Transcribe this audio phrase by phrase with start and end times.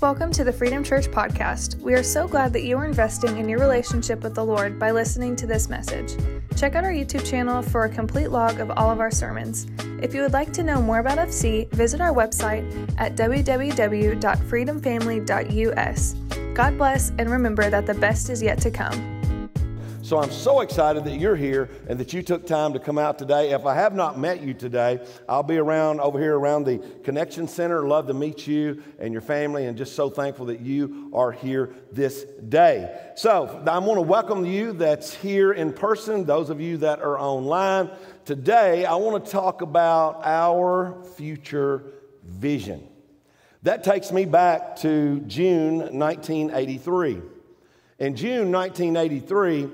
[0.00, 1.74] Welcome to the Freedom Church podcast.
[1.80, 4.92] We are so glad that you are investing in your relationship with the Lord by
[4.92, 6.14] listening to this message.
[6.56, 9.66] Check out our YouTube channel for a complete log of all of our sermons.
[10.00, 12.62] If you would like to know more about FC, visit our website
[12.96, 16.14] at www.freedomfamily.us.
[16.54, 19.17] God bless, and remember that the best is yet to come.
[20.08, 23.18] So I'm so excited that you're here and that you took time to come out
[23.18, 23.50] today.
[23.50, 27.46] If I have not met you today, I'll be around over here around the Connection
[27.46, 27.86] Center.
[27.86, 31.74] Love to meet you and your family, and just so thankful that you are here
[31.92, 32.98] this day.
[33.16, 37.20] So I want to welcome you that's here in person, those of you that are
[37.20, 37.90] online.
[38.24, 41.84] Today, I want to talk about our future
[42.24, 42.82] vision.
[43.62, 47.20] That takes me back to June 1983.
[47.98, 49.68] In June 1983,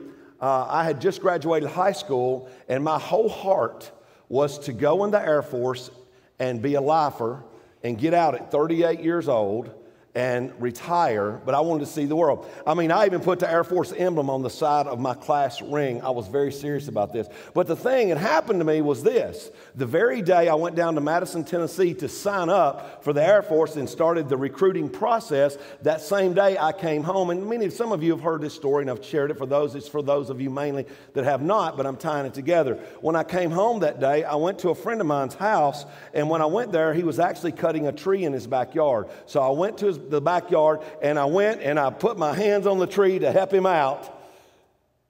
[0.45, 3.91] uh, I had just graduated high school, and my whole heart
[4.29, 5.91] was to go in the Air Force
[6.39, 7.43] and be a lifer
[7.83, 9.73] and get out at 38 years old
[10.15, 12.49] and retire, but I wanted to see the world.
[12.65, 15.61] I mean, I even put the Air Force emblem on the side of my class
[15.61, 16.03] ring.
[16.03, 17.27] I was very serious about this.
[17.53, 20.95] But the thing that happened to me was this the very day I went down
[20.95, 25.59] to Madison, Tennessee to sign up for the Air Force and started the recruiting process,
[25.83, 27.31] that same day I came home.
[27.31, 29.75] And many, some of you have heard this story and I've shared it for those,
[29.75, 32.77] it's for those of you mainly that have not, but I'm tying it together.
[33.01, 36.31] When I came home that day, I went to a friend of mine's house, and
[36.31, 39.09] when I went there, he was actually cutting a tree in his backyard.
[39.27, 42.67] So I went to his the backyard and I went and I put my hands
[42.67, 44.11] on the tree to help him out.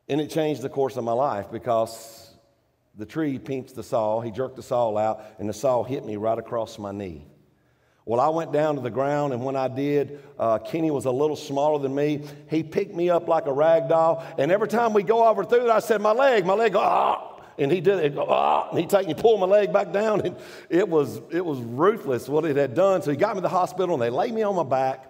[0.08, 2.30] And it changed the course of my life because
[2.96, 4.20] the tree pinched the saw.
[4.20, 7.26] He jerked the saw out and the saw hit me right across my knee.
[8.06, 11.10] Well, I went down to the ground, and when I did, uh, Kenny was a
[11.10, 12.20] little smaller than me.
[12.50, 15.64] He picked me up like a rag doll, and every time we go over through
[15.64, 17.33] it, I said, "My leg, my leg." Ah!
[17.58, 20.36] And he did it, ah, and he take me, pull my leg back down, and
[20.68, 23.02] it was it was ruthless what it had done.
[23.02, 25.06] So he got me to the hospital, and they lay me on my back,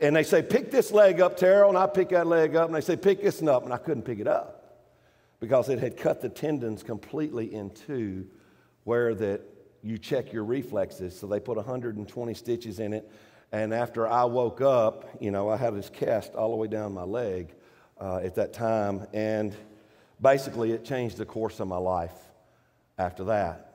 [0.00, 2.74] and they say, pick this leg up, Terrell, and I pick that leg up, and
[2.74, 4.60] they say, pick this up, and I couldn't pick it up
[5.40, 8.26] because it had cut the tendons completely in two,
[8.84, 9.42] where that
[9.82, 11.18] you check your reflexes.
[11.18, 13.10] So they put 120 stitches in it,
[13.52, 16.94] and after I woke up, you know, I had this cast all the way down
[16.94, 17.54] my leg
[18.00, 19.54] uh, at that time, and
[20.24, 22.16] basically, it changed the course of my life
[22.98, 23.74] after that.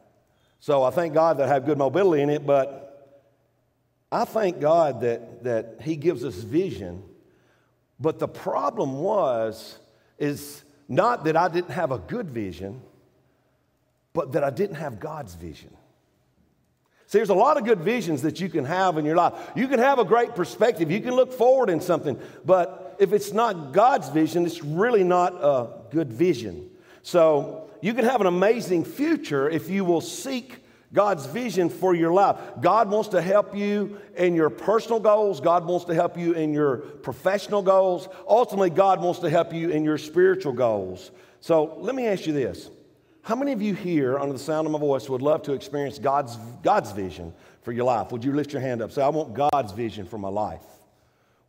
[0.60, 3.22] So I thank God that I have good mobility in it, but
[4.12, 7.04] I thank God that, that He gives us vision.
[8.00, 9.78] But the problem was,
[10.18, 12.82] is not that I didn't have a good vision,
[14.12, 15.70] but that I didn't have God's vision.
[17.06, 19.34] See, there's a lot of good visions that you can have in your life.
[19.56, 23.32] You can have a great perspective, you can look forward in something, but if it's
[23.32, 26.70] not God's vision, it's really not a good vision.
[27.02, 30.58] So you can have an amazing future if you will seek
[30.92, 32.38] God's vision for your life.
[32.62, 35.40] God wants to help you in your personal goals.
[35.40, 38.10] God wants to help you in your professional goals.
[38.28, 41.12] Ultimately, God wants to help you in your spiritual goals.
[41.42, 42.70] So let me ask you this.
[43.22, 46.00] How many of you here, under the sound of my voice, would love to experience
[46.00, 48.12] God's, God's vision for your life?
[48.12, 48.92] Would you lift your hand up?
[48.92, 50.64] Say, I want God's vision for my life.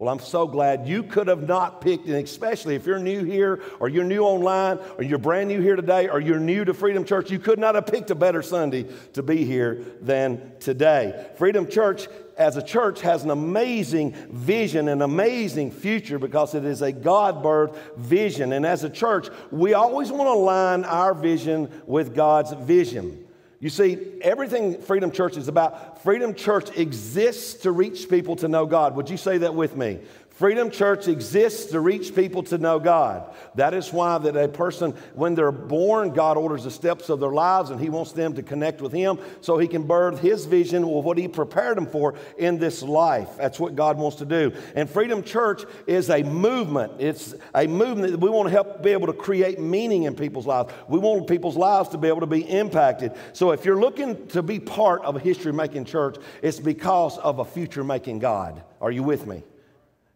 [0.00, 3.62] Well, I'm so glad you could have not picked, and especially if you're new here,
[3.80, 7.04] or you're new online, or you're brand new here today, or you're new to Freedom
[7.04, 11.26] Church, you could not have picked a better Sunday to be here than today.
[11.36, 16.80] Freedom Church, as a church, has an amazing vision, an amazing future because it is
[16.80, 18.54] a God birthed vision.
[18.54, 23.26] And as a church, we always want to align our vision with God's vision.
[23.60, 28.64] You see, everything Freedom Church is about, Freedom Church exists to reach people to know
[28.64, 28.96] God.
[28.96, 29.98] Would you say that with me?
[30.40, 33.30] Freedom Church exists to reach people to know God.
[33.56, 37.32] That is why that a person, when they're born, God orders the steps of their
[37.32, 40.82] lives and He wants them to connect with Him so He can birth His vision
[40.82, 43.28] of what He prepared them for in this life.
[43.36, 44.54] That's what God wants to do.
[44.74, 46.94] And Freedom Church is a movement.
[47.00, 50.46] It's a movement that we want to help be able to create meaning in people's
[50.46, 50.72] lives.
[50.88, 53.12] We want people's lives to be able to be impacted.
[53.34, 57.38] So if you're looking to be part of a history making church, it's because of
[57.38, 58.62] a future making God.
[58.80, 59.42] Are you with me?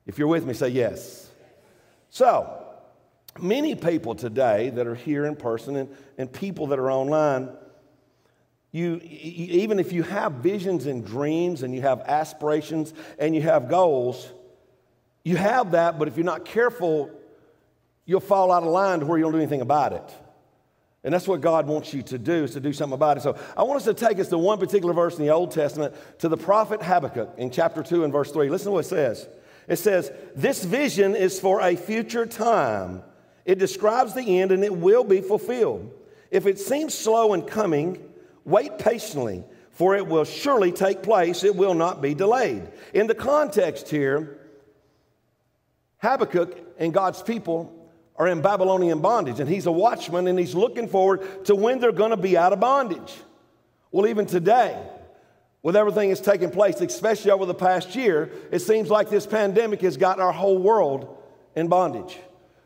[0.06, 1.31] If you're with me, say yes.
[2.10, 2.64] So,
[3.38, 7.50] many people today that are here in person and, and people that are online,
[8.72, 13.69] you, even if you have visions and dreams and you have aspirations and you have
[13.69, 14.28] goals,
[15.22, 17.10] you have that, but if you're not careful,
[18.04, 20.23] you'll fall out of line to where you don't do anything about it.
[21.04, 23.22] And that's what God wants you to do, is to do something about it.
[23.22, 25.94] So I want us to take us to one particular verse in the Old Testament,
[26.20, 28.48] to the prophet Habakkuk in chapter 2 and verse 3.
[28.48, 29.28] Listen to what it says.
[29.68, 33.02] It says, This vision is for a future time.
[33.44, 35.92] It describes the end and it will be fulfilled.
[36.30, 38.02] If it seems slow in coming,
[38.44, 42.66] wait patiently, for it will surely take place, it will not be delayed.
[42.94, 44.38] In the context here,
[45.98, 47.83] Habakkuk and God's people
[48.16, 51.93] are in Babylonian bondage, and he's a watchman and he's looking forward to when they're
[51.93, 53.14] going to be out of bondage.
[53.90, 54.81] Well, even today,
[55.62, 59.81] with everything that's taken place, especially over the past year, it seems like this pandemic
[59.81, 61.22] has got our whole world
[61.56, 62.19] in bondage.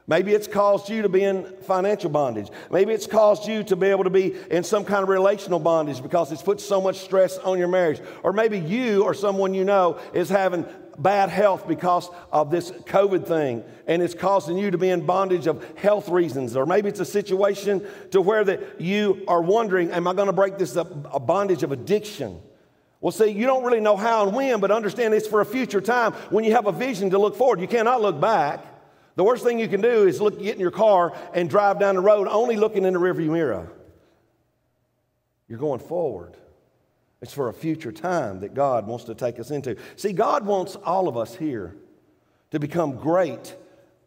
[0.06, 2.48] Maybe it's caused you to be in financial bondage.
[2.70, 6.02] Maybe it's caused you to be able to be in some kind of relational bondage
[6.02, 8.00] because it's put so much stress on your marriage.
[8.22, 10.64] Or maybe you or someone you know is having
[10.98, 15.46] bad health because of this COVID thing and it's causing you to be in bondage
[15.46, 16.54] of health reasons.
[16.56, 20.32] Or maybe it's a situation to where that you are wondering, am I going to
[20.32, 22.40] break this up, a bondage of addiction?
[23.00, 25.80] Well, see, you don't really know how and when, but understand it's for a future
[25.80, 27.60] time when you have a vision to look forward.
[27.60, 28.64] You cannot look back.
[29.14, 31.94] The worst thing you can do is look, get in your car and drive down
[31.94, 33.72] the road only looking in the rearview mirror.
[35.48, 36.36] You're going forward.
[37.20, 39.76] It's for a future time that God wants to take us into.
[39.96, 41.76] See, God wants all of us here
[42.50, 43.56] to become great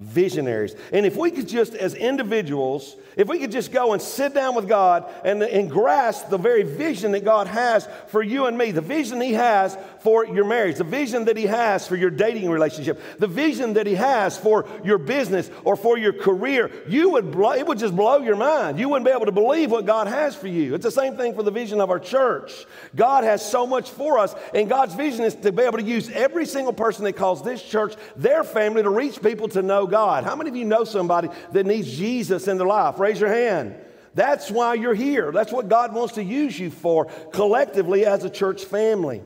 [0.01, 0.75] visionaries.
[0.92, 4.56] And if we could just, as individuals, if we could just go and sit down
[4.56, 8.71] with God and, and grasp the very vision that God has for you and me,
[8.71, 12.50] the vision He has for your marriage, the vision that He has for your dating
[12.50, 17.31] relationship, the vision that He has for your business or for your career, you would
[17.31, 18.80] blow, it would just blow your mind.
[18.80, 20.74] You wouldn't be able to believe what God has for you.
[20.74, 22.65] It's the same thing for the vision of our church.
[22.95, 26.09] God has so much for us, and God's vision is to be able to use
[26.09, 30.24] every single person that calls this church their family to reach people to know God.
[30.24, 32.98] How many of you know somebody that needs Jesus in their life?
[33.00, 33.76] Raise your hand.
[34.14, 35.32] That's why you're here.
[35.32, 39.22] That's what God wants to use you for collectively as a church family.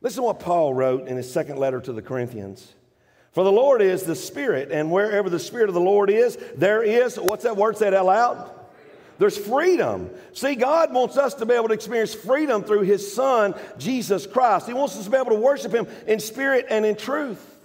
[0.00, 2.74] Listen to what Paul wrote in his second letter to the Corinthians.
[3.32, 6.82] For the Lord is the Spirit, and wherever the Spirit of the Lord is, there
[6.82, 8.50] is, what's that word said out loud?
[9.18, 10.10] There's freedom.
[10.32, 14.66] See, God wants us to be able to experience freedom through His Son, Jesus Christ.
[14.66, 17.57] He wants us to be able to worship Him in spirit and in truth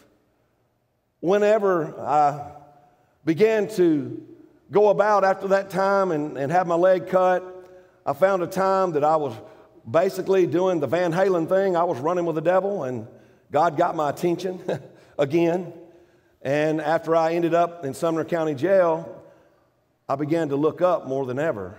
[1.24, 2.52] whenever I
[3.24, 4.22] began to
[4.70, 7.42] go about after that time and, and have my leg cut,
[8.06, 9.34] I found a time that I was
[9.90, 11.78] basically doing the Van Halen thing.
[11.78, 13.08] I was running with the devil, and
[13.54, 14.62] God got my attention
[15.18, 15.72] again.
[16.42, 19.24] And after I ended up in Sumner County Jail,
[20.10, 21.78] I began to look up more than ever.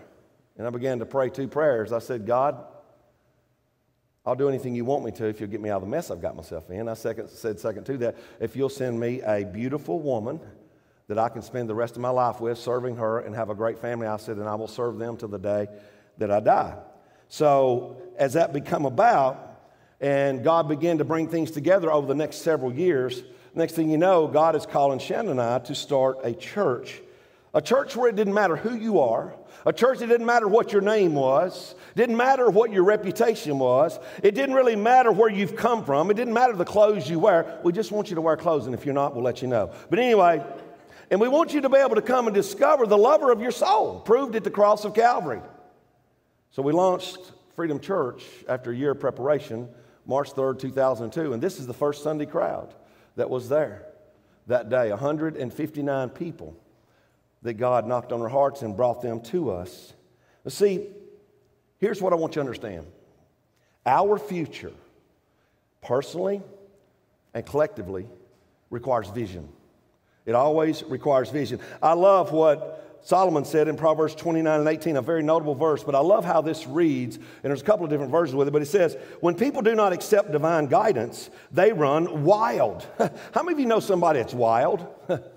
[0.56, 1.92] And I began to pray two prayers.
[1.92, 2.64] I said, God,
[4.26, 6.10] I'll do anything you want me to if you'll get me out of the mess
[6.10, 6.88] I've got myself in.
[6.88, 10.40] I second, said second to that, if you'll send me a beautiful woman
[11.08, 13.54] that I can spend the rest of my life with, serving her and have a
[13.54, 15.68] great family, I said, and I will serve them to the day
[16.16, 16.76] that I die.
[17.28, 19.60] So as that become about,
[20.00, 23.22] and God began to bring things together over the next several years,
[23.54, 27.02] next thing you know, God is calling Shannon and I to start a church.
[27.54, 29.32] A church where it didn't matter who you are,
[29.64, 33.98] a church that didn't matter what your name was, didn't matter what your reputation was,
[34.24, 37.60] it didn't really matter where you've come from, it didn't matter the clothes you wear.
[37.62, 39.70] We just want you to wear clothes, and if you're not, we'll let you know.
[39.88, 40.44] But anyway,
[41.10, 43.52] and we want you to be able to come and discover the lover of your
[43.52, 45.40] soul, proved at the cross of Calvary.
[46.50, 47.18] So we launched
[47.54, 49.68] Freedom Church after a year of preparation,
[50.06, 51.32] March 3rd, 2002.
[51.32, 52.74] And this is the first Sunday crowd
[53.14, 53.86] that was there
[54.48, 56.56] that day 159 people
[57.44, 59.92] that God knocked on our hearts and brought them to us.
[60.42, 60.88] But see,
[61.78, 62.86] here's what I want you to understand
[63.86, 64.72] our future,
[65.82, 66.42] personally
[67.34, 68.06] and collectively,
[68.70, 69.48] requires vision.
[70.24, 71.60] It always requires vision.
[71.82, 75.94] I love what Solomon said in Proverbs 29 and 18, a very notable verse, but
[75.94, 78.62] I love how this reads, and there's a couple of different versions with it, but
[78.62, 82.86] it says, When people do not accept divine guidance, they run wild.
[83.34, 84.86] how many of you know somebody that's wild?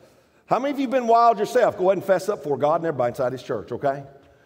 [0.48, 1.78] How many of you have been wild yourself?
[1.78, 4.04] Go ahead and fess up for God and everybody inside His church, okay?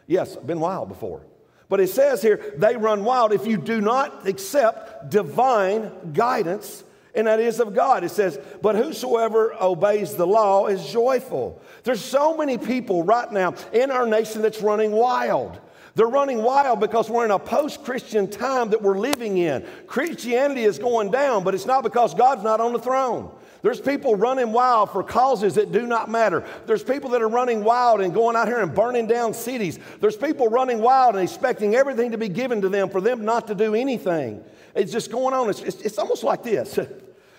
[0.08, 1.22] Yes, I've been wild before.
[1.70, 7.28] But it says here, they run wild if you do not accept divine guidance, and
[7.28, 8.04] that is of God.
[8.04, 11.62] It says, but whosoever obeys the law is joyful.
[11.84, 15.60] There's so many people right now in our nation that's running wild.
[15.94, 19.66] They're running wild because we're in a post Christian time that we're living in.
[19.88, 23.32] Christianity is going down, but it's not because God's not on the throne.
[23.62, 26.44] There's people running wild for causes that do not matter.
[26.66, 29.80] There's people that are running wild and going out here and burning down cities.
[30.00, 33.48] There's people running wild and expecting everything to be given to them for them not
[33.48, 34.44] to do anything.
[34.74, 35.50] It's just going on.
[35.50, 36.80] It's, it's, it's almost like this.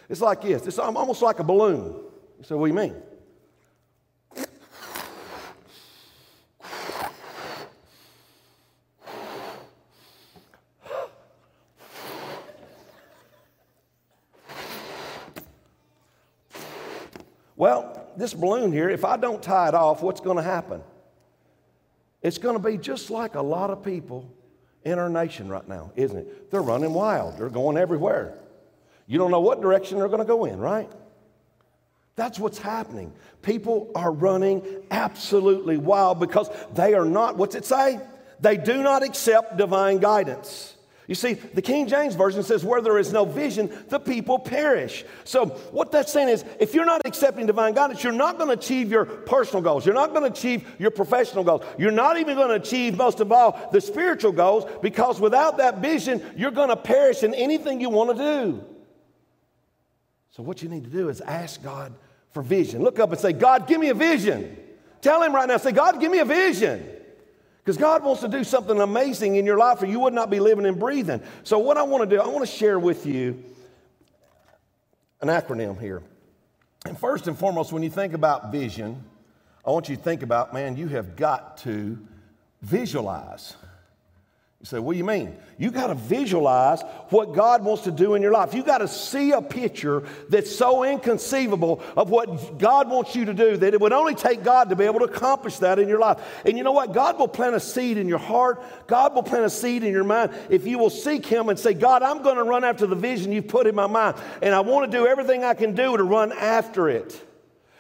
[0.09, 0.67] It's like this.
[0.67, 1.95] It's almost like a balloon.
[2.43, 2.95] So, what do you mean?
[17.63, 20.83] Well, this balloon here, if I don't tie it off, what's going to happen?
[22.21, 24.29] It's going to be just like a lot of people
[24.85, 26.51] in our nation right now, isn't it?
[26.51, 28.37] They're running wild, they're going everywhere.
[29.07, 30.91] You don't know what direction they're going to go in, right?
[32.17, 33.13] That's what's happening.
[33.43, 38.01] People are running absolutely wild because they are not, what's it say?
[38.41, 40.75] They do not accept divine guidance.
[41.09, 45.05] You see, the King James Version says, where there is no vision, the people perish.
[45.25, 48.55] So, what that's saying is, if you're not accepting divine guidance, you're not going to
[48.55, 49.85] achieve your personal goals.
[49.85, 51.65] You're not going to achieve your professional goals.
[51.77, 55.79] You're not even going to achieve, most of all, the spiritual goals because without that
[55.79, 58.65] vision, you're going to perish in anything you want to do.
[60.31, 61.93] So, what you need to do is ask God
[62.31, 62.81] for vision.
[62.81, 64.57] Look up and say, God, give me a vision.
[65.01, 66.89] Tell Him right now, say, God, give me a vision.
[67.65, 70.41] Because God wants to do something amazing in your life or you would not be
[70.41, 71.23] living and breathing.
[71.45, 73.43] So, what I want to do, I want to share with you
[75.21, 76.03] an acronym here.
[76.85, 79.05] And first and foremost, when you think about vision,
[79.65, 81.97] I want you to think about, man, you have got to
[82.63, 83.55] visualize.
[84.63, 85.37] You say, what do you mean?
[85.59, 88.55] You got to visualize what God wants to do in your life.
[88.55, 93.35] You got to see a picture that's so inconceivable of what God wants you to
[93.35, 95.99] do that it would only take God to be able to accomplish that in your
[95.99, 96.19] life.
[96.47, 96.93] And you know what?
[96.93, 98.63] God will plant a seed in your heart.
[98.87, 101.75] God will plant a seed in your mind if you will seek Him and say,
[101.75, 104.17] God, I'm going to run after the vision you've put in my mind.
[104.43, 107.21] And I want to do everything I can do to run after it.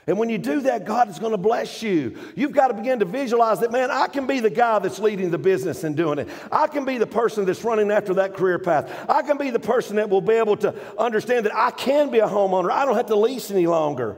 [0.06, 2.18] And when you do that, God is going to bless you.
[2.34, 5.30] You've got to begin to visualize that, man, I can be the guy that's leading
[5.30, 6.28] the business and doing it.
[6.50, 8.90] I can be the person that's running after that career path.
[9.08, 12.18] I can be the person that will be able to understand that I can be
[12.18, 12.70] a homeowner.
[12.70, 14.16] I don't have to lease any longer.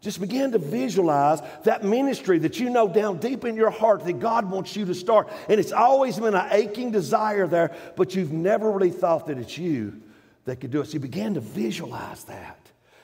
[0.00, 4.18] Just begin to visualize that ministry that you know down deep in your heart that
[4.18, 5.30] God wants you to start.
[5.48, 9.58] And it's always been an aching desire there, but you've never really thought that it's
[9.58, 10.00] you
[10.46, 10.86] that could do it.
[10.86, 12.58] So you begin to visualize that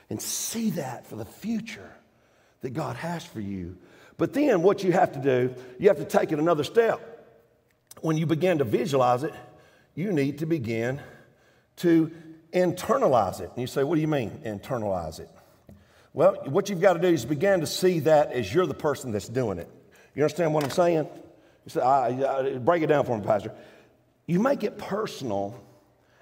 [0.09, 1.91] and see that for the future
[2.61, 3.77] that God has for you.
[4.17, 7.13] But then what you have to do, you have to take it another step.
[8.01, 9.33] When you begin to visualize it,
[9.95, 11.01] you need to begin
[11.77, 12.11] to
[12.53, 13.49] internalize it.
[13.49, 15.29] And you say, What do you mean, internalize it?
[16.13, 19.11] Well, what you've got to do is begin to see that as you're the person
[19.11, 19.69] that's doing it.
[20.15, 21.07] You understand what I'm saying?
[21.65, 23.51] You say, I, I, break it down for me, Pastor.
[24.25, 25.63] You make it personal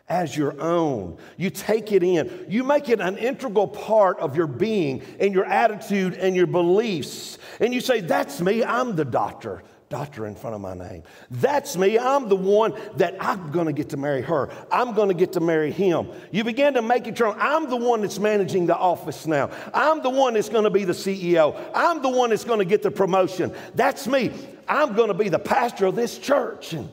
[0.08, 1.18] as your own.
[1.38, 2.46] You take it in.
[2.48, 7.38] You make it an integral part of your being and your attitude and your beliefs.
[7.60, 8.64] And you say, That's me.
[8.64, 9.64] I'm the doctor.
[9.88, 11.04] Doctor in front of my name.
[11.30, 12.00] That's me.
[12.00, 14.50] I'm the one that I'm going to get to marry her.
[14.72, 16.10] I'm going to get to marry him.
[16.32, 17.38] You begin to make it your own.
[17.40, 19.52] I'm the one that's managing the office now.
[19.76, 21.56] I'm the one that's going to be the CEO.
[21.76, 23.54] I'm the one that's going to get the promotion.
[23.76, 24.32] That's me.
[24.68, 26.74] I'm going to be the pastor of this church.
[26.74, 26.90] And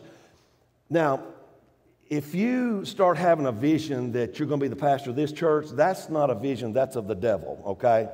[0.90, 1.22] now,
[2.12, 5.32] if you start having a vision that you're going to be the pastor of this
[5.32, 8.06] church, that's not a vision, that's of the devil, okay?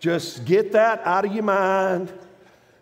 [0.00, 2.12] Just get that out of your mind.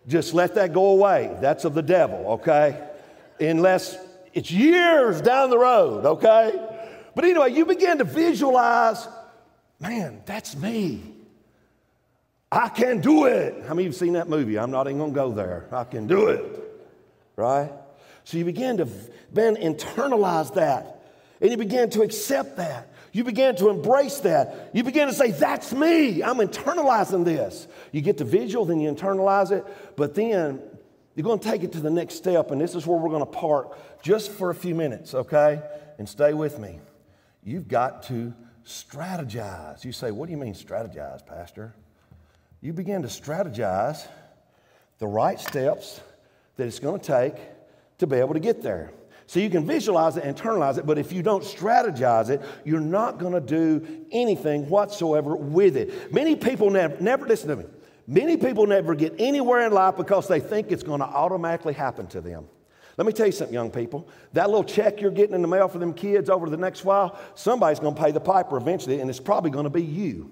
[0.09, 1.37] Just let that go away.
[1.43, 2.83] That's of the devil, okay?
[3.39, 3.99] Unless
[4.33, 6.67] it's years down the road, okay?
[7.15, 9.07] But anyway, you begin to visualize,
[9.81, 11.13] man, that's me.
[12.51, 13.65] I can do it.
[13.69, 14.59] How many of you have seen that movie?
[14.59, 15.69] I'm not even going to go there.
[15.73, 16.43] I can do it,
[17.37, 17.71] right?
[18.27, 18.89] So you begin to
[19.33, 21.01] then internalize that.
[21.41, 22.93] And you begin to accept that.
[23.13, 24.71] You begin to embrace that.
[24.75, 26.25] You begin to say, That's me.
[26.25, 27.69] I'm internalizing this.
[27.93, 29.65] You get the visual, then you internalize it.
[29.95, 30.61] But then
[31.15, 32.51] you're going to take it to the next step.
[32.51, 35.63] And this is where we're going to park just for a few minutes, okay?
[35.99, 36.81] And stay with me.
[37.45, 38.35] You've got to
[38.67, 39.85] strategize.
[39.85, 41.75] You say, What do you mean strategize, Pastor?
[42.61, 44.05] You begin to strategize
[44.99, 46.01] the right steps
[46.57, 47.37] that it's going to take
[47.99, 48.93] to be able to get there.
[49.27, 53.19] So you can visualize it, internalize it, but if you don't strategize it, you're not
[53.19, 56.13] going to do anything whatsoever with it.
[56.13, 57.65] Many people never, never, listen to me,
[58.07, 62.07] many people never get anywhere in life because they think it's going to automatically happen
[62.09, 62.47] to them.
[62.97, 64.09] Let me tell you something, young people.
[64.33, 67.19] That little check you're getting in the mail for them kids over the next while,
[67.35, 70.31] somebody's going to pay the piper eventually, and it's probably going to be you.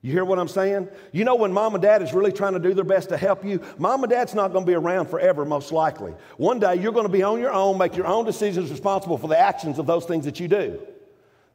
[0.00, 0.88] You hear what I'm saying?
[1.10, 3.44] You know, when mom and dad is really trying to do their best to help
[3.44, 6.14] you, mom and dad's not going to be around forever, most likely.
[6.36, 9.26] One day you're going to be on your own, make your own decisions responsible for
[9.26, 10.80] the actions of those things that you do.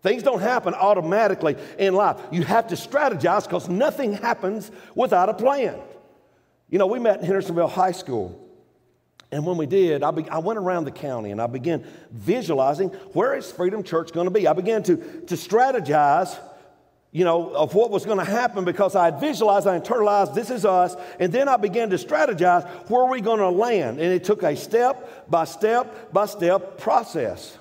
[0.01, 2.17] Things don't happen automatically in life.
[2.31, 5.79] You have to strategize because nothing happens without a plan.
[6.69, 8.39] You know, we met in Hendersonville High School.
[9.31, 12.89] And when we did, I, be, I, went around the county and I began visualizing
[13.13, 14.47] where is Freedom Church going to be.
[14.47, 16.38] I began to, to strategize
[17.13, 20.50] you know, of what was going to happen because I had visualized, I internalized, this
[20.50, 20.96] is us.
[21.20, 24.00] And then I began to strategize where are we going to land.
[24.00, 27.55] And it took a step by step by step process.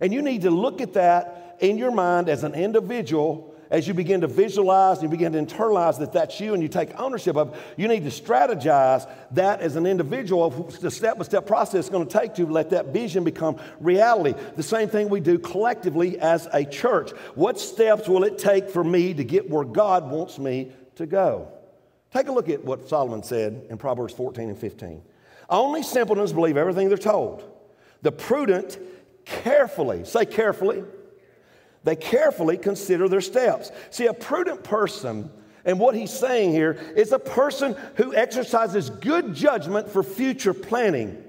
[0.00, 3.92] And you need to look at that in your mind as an individual as you
[3.92, 7.36] begin to visualize and you begin to internalize that that's you and you take ownership
[7.36, 10.48] of you need to strategize that as an individual,
[10.80, 14.40] the step by step process it's going to take to let that vision become reality.
[14.54, 17.10] The same thing we do collectively as a church.
[17.34, 21.48] What steps will it take for me to get where God wants me to go?
[22.12, 25.02] Take a look at what Solomon said in Proverbs 14 and 15.
[25.50, 27.42] Only simpletons believe everything they're told.
[28.02, 28.78] The prudent
[29.24, 30.84] carefully, say carefully,
[31.84, 33.70] they carefully consider their steps.
[33.90, 35.30] See, a prudent person,
[35.64, 41.22] and what he's saying here is a person who exercises good judgment for future planning.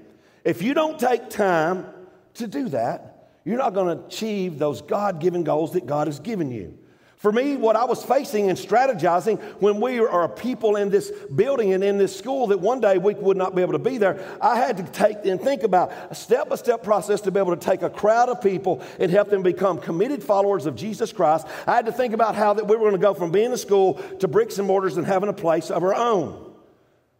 [0.44, 1.86] If you don't take time
[2.34, 6.18] to do that, you're not going to achieve those God given goals that God has
[6.18, 6.76] given you.
[7.16, 11.10] For me, what I was facing and strategizing when we are a people in this
[11.34, 13.96] building and in this school that one day we would not be able to be
[13.96, 17.40] there, I had to take and think about a step by step process to be
[17.40, 21.10] able to take a crowd of people and help them become committed followers of Jesus
[21.10, 21.46] Christ.
[21.66, 23.58] I had to think about how that we were going to go from being a
[23.58, 26.45] school to bricks and mortars and having a place of our own.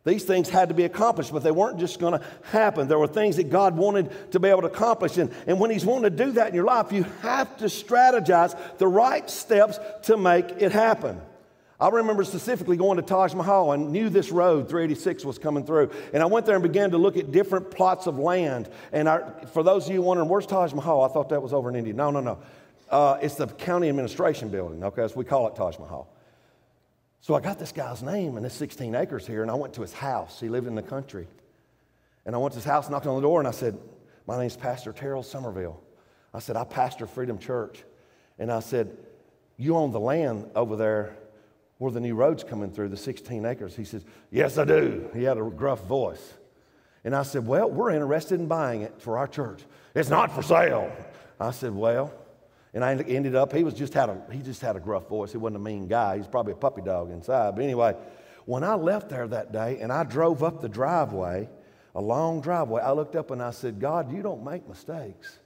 [0.07, 2.87] These things had to be accomplished, but they weren't just going to happen.
[2.87, 5.19] There were things that God wanted to be able to accomplish.
[5.19, 8.57] And, and when He's wanting to do that in your life, you have to strategize
[8.79, 11.21] the right steps to make it happen.
[11.81, 15.91] I remember specifically going to Taj Mahal and knew this road, 386, was coming through.
[16.15, 18.71] And I went there and began to look at different plots of land.
[18.93, 21.03] And I, for those of you wondering, where's Taj Mahal?
[21.03, 21.93] I thought that was over in India.
[21.93, 22.39] No, no, no.
[22.89, 25.03] Uh, it's the county administration building, okay?
[25.03, 26.09] As we call it Taj Mahal.
[27.27, 29.81] So I got this guy's name and his 16 acres here, and I went to
[29.81, 30.39] his house.
[30.39, 31.27] He lived in the country.
[32.25, 33.77] And I went to his house, knocked on the door, and I said,
[34.29, 35.83] My name's Pastor Terrell Somerville.
[36.33, 37.83] I said, I pastor Freedom Church.
[38.39, 38.97] And I said,
[39.57, 41.17] You own the land over there
[41.79, 43.75] where the new road's coming through, the 16 acres.
[43.75, 45.11] He says, Yes, I do.
[45.13, 46.35] He had a gruff voice.
[47.03, 49.65] And I said, Well, we're interested in buying it for our church.
[49.97, 50.93] It's not for sale.
[51.41, 52.15] I said, Well,
[52.77, 55.33] and I ended up, he was just had a, he just had a gruff voice.
[55.33, 56.19] He wasn't a mean guy.
[56.19, 57.57] He's probably a puppy dog inside.
[57.57, 57.97] But anyway,
[58.45, 61.49] when I left there that day and I drove up the driveway,
[61.95, 65.39] a long driveway, I looked up and I said, God, you don't make mistakes.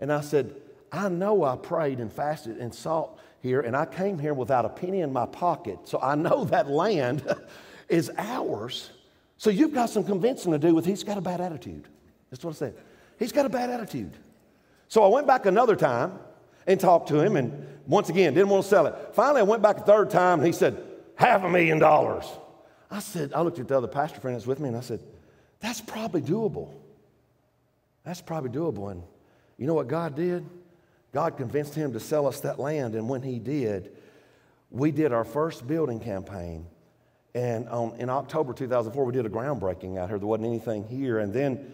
[0.00, 0.52] And I said,
[0.90, 4.68] I know I prayed and fasted and sought here, and I came here without a
[4.68, 5.78] penny in my pocket.
[5.84, 7.22] So I know that land
[7.88, 8.90] is ours.
[9.36, 11.86] So you've got some convincing to do with he's got a bad attitude.
[12.30, 12.74] That's what I said.
[13.16, 14.16] He's got a bad attitude.
[14.88, 16.18] So I went back another time
[16.66, 17.36] and talked to him.
[17.36, 18.94] And once again, didn't want to sell it.
[19.12, 20.82] Finally, I went back a third time and he said,
[21.16, 22.24] half a million dollars.
[22.90, 25.00] I said, I looked at the other pastor friend that's with me and I said,
[25.60, 26.72] that's probably doable.
[28.04, 28.90] That's probably doable.
[28.90, 29.02] And
[29.56, 30.44] you know what God did?
[31.12, 32.94] God convinced him to sell us that land.
[32.94, 33.92] And when he did,
[34.70, 36.66] we did our first building campaign.
[37.34, 40.18] And on, in October 2004, we did a groundbreaking out here.
[40.18, 41.18] There wasn't anything here.
[41.18, 41.72] And then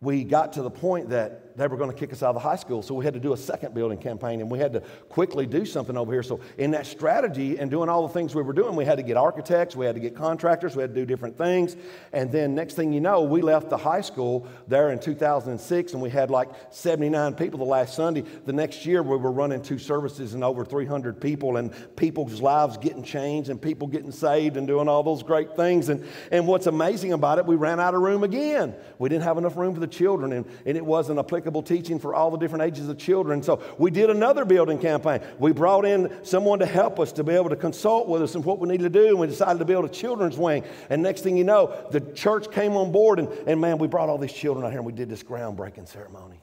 [0.00, 2.40] we got to the point that they were going to kick us out of the
[2.40, 2.82] high school.
[2.82, 5.64] So we had to do a second building campaign and we had to quickly do
[5.64, 6.22] something over here.
[6.22, 9.02] So, in that strategy and doing all the things we were doing, we had to
[9.02, 11.76] get architects, we had to get contractors, we had to do different things.
[12.12, 16.02] And then, next thing you know, we left the high school there in 2006 and
[16.02, 18.24] we had like 79 people the last Sunday.
[18.44, 22.76] The next year, we were running two services and over 300 people and people's lives
[22.76, 25.88] getting changed and people getting saved and doing all those great things.
[25.88, 28.74] And, and what's amazing about it, we ran out of room again.
[28.98, 32.12] We didn't have enough room for the children and, and it wasn't applicable teaching for
[32.12, 33.40] all the different ages of children.
[33.40, 35.20] So we did another building campaign.
[35.38, 38.44] We brought in someone to help us to be able to consult with us and
[38.44, 39.08] what we needed to do.
[39.10, 40.64] And we decided to build a children's wing.
[40.90, 44.08] And next thing you know, the church came on board and, and man, we brought
[44.08, 46.40] all these children out here and we did this groundbreaking ceremony.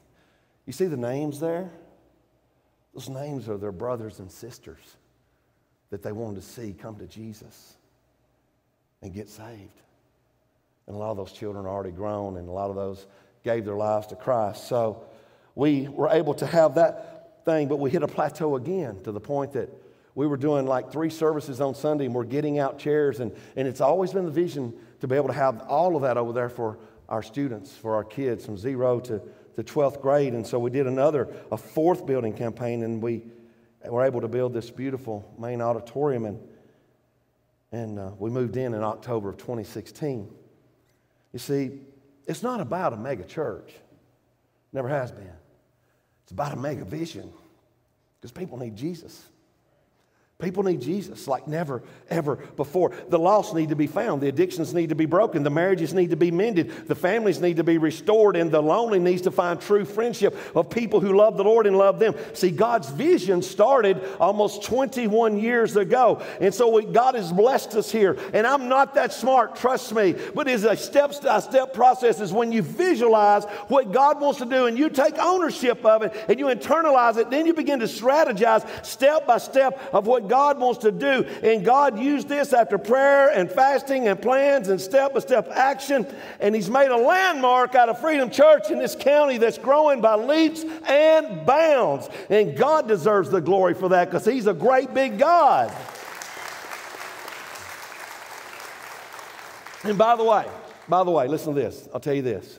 [0.64, 1.70] You see the names there?
[2.94, 4.96] Those names are their brothers and sisters
[5.90, 7.74] that they wanted to see come to Jesus
[9.02, 9.82] and get saved.
[10.86, 13.06] And a lot of those children are already grown, and a lot of those
[13.44, 14.66] gave their lives to Christ.
[14.66, 15.04] So
[15.54, 19.20] we were able to have that thing, but we hit a plateau again to the
[19.20, 19.68] point that
[20.14, 23.20] we were doing like three services on Sunday and we're getting out chairs.
[23.20, 26.16] And, and it's always been the vision to be able to have all of that
[26.16, 26.78] over there for
[27.08, 29.20] our students, for our kids from zero to
[29.56, 30.32] the 12th grade.
[30.32, 33.24] And so we did another, a fourth building campaign, and we
[33.84, 36.24] were able to build this beautiful main auditorium.
[36.24, 36.40] And,
[37.72, 40.32] and uh, we moved in in October of 2016.
[41.32, 41.80] You see,
[42.26, 43.72] it's not about a mega church,
[44.72, 45.30] never has been.
[46.22, 47.30] It's about a mega vision
[48.20, 49.24] because people need Jesus.
[50.44, 52.92] People need Jesus like never, ever before.
[53.08, 54.20] The lost need to be found.
[54.20, 55.42] The addictions need to be broken.
[55.42, 56.86] The marriages need to be mended.
[56.86, 58.36] The families need to be restored.
[58.36, 61.78] And the lonely needs to find true friendship of people who love the Lord and
[61.78, 62.14] love them.
[62.34, 66.20] See, God's vision started almost 21 years ago.
[66.42, 68.18] And so we, God has blessed us here.
[68.34, 70.14] And I'm not that smart, trust me.
[70.34, 74.44] But it's a step by step process is when you visualize what God wants to
[74.44, 77.86] do and you take ownership of it and you internalize it, then you begin to
[77.86, 81.24] strategize step by step of what God wants to do.
[81.42, 86.06] And God used this after prayer and fasting and plans and step by step action.
[86.40, 90.14] And He's made a landmark out of Freedom Church in this county that's growing by
[90.14, 92.08] leaps and bounds.
[92.28, 95.72] And God deserves the glory for that because He's a great big God.
[99.84, 100.46] And by the way,
[100.88, 101.88] by the way, listen to this.
[101.92, 102.58] I'll tell you this.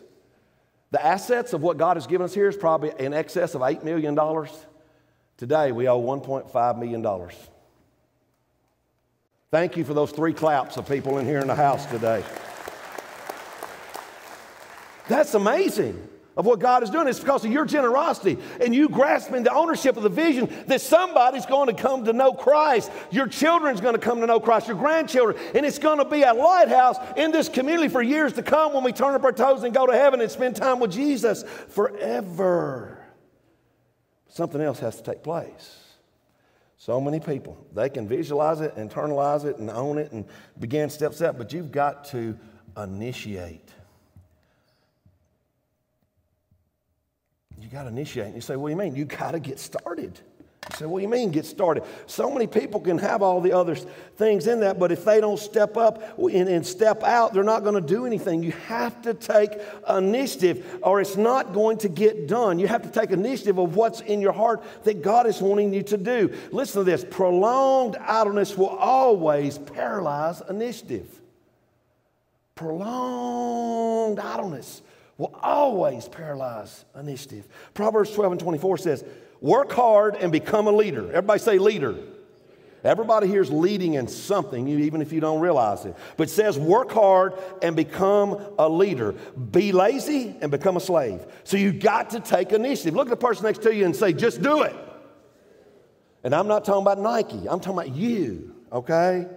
[0.92, 3.84] The assets of what God has given us here is probably in excess of $8
[3.84, 4.18] million.
[5.38, 7.30] Today, we owe $1.5 million.
[9.56, 12.22] Thank you for those three claps of people in here in the house today.
[15.08, 17.08] That's amazing of what God is doing.
[17.08, 21.46] It's because of your generosity and you grasping the ownership of the vision that somebody's
[21.46, 22.92] going to come to know Christ.
[23.12, 26.24] Your children's going to come to know Christ, your grandchildren, and it's going to be
[26.24, 29.64] a lighthouse in this community for years to come when we turn up our toes
[29.64, 33.02] and go to heaven and spend time with Jesus forever.
[34.28, 35.85] Something else has to take place.
[36.78, 40.26] So many people, they can visualize it, internalize it, and own it and
[40.60, 42.38] begin step step, but you've got to
[42.78, 43.70] initiate.
[47.60, 48.28] You got to initiate.
[48.28, 48.96] And you say, What do you mean?
[48.96, 50.20] You got to get started.
[50.72, 51.84] You say, What do you mean get started?
[52.08, 55.38] So many people can have all the other things in that, but if they don't
[55.38, 58.42] step up and, and step out, they're not going to do anything.
[58.42, 59.52] You have to take
[59.88, 62.58] initiative or it's not going to get done.
[62.58, 65.84] You have to take initiative of what's in your heart that God is wanting you
[65.84, 66.36] to do.
[66.52, 71.22] Listen to this prolonged idleness will always paralyze initiative.
[72.56, 74.82] Prolonged idleness
[75.18, 77.48] will always paralyze initiative.
[77.74, 79.06] Proverbs 12 and 24 says,
[79.42, 81.08] Work hard and become a leader.
[81.10, 81.96] Everybody say leader.
[82.84, 85.96] Everybody here is leading in something, even if you don't realize it.
[86.18, 89.14] But it says, work hard and become a leader.
[89.14, 91.26] Be lazy and become a slave.
[91.46, 92.94] So you've got to take initiative.
[92.94, 94.76] Look at the person next to you and say, just do it.
[96.24, 99.28] And I'm not talking about Nike, I'm talking about you, okay?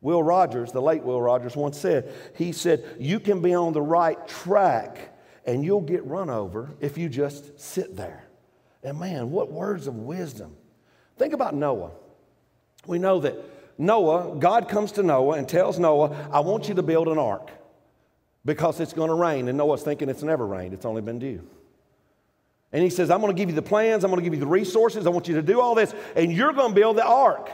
[0.00, 3.80] Will Rogers, the late Will Rogers, once said, he said, You can be on the
[3.80, 8.23] right track and you'll get run over if you just sit there.
[8.84, 10.54] And man, what words of wisdom.
[11.16, 11.90] Think about Noah.
[12.86, 13.34] We know that
[13.78, 17.50] Noah, God comes to Noah and tells Noah, I want you to build an ark
[18.44, 19.48] because it's going to rain.
[19.48, 21.42] And Noah's thinking it's never rained, it's only been dew.
[22.72, 24.40] And he says, I'm going to give you the plans, I'm going to give you
[24.40, 27.04] the resources, I want you to do all this, and you're going to build the
[27.04, 27.50] ark.